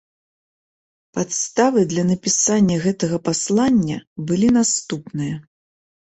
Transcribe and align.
Падставы 1.17 1.81
для 1.91 2.05
напісання 2.11 2.77
гэтага 2.85 3.17
паслання 3.27 3.97
былі 4.31 4.49
наступныя. 4.57 5.35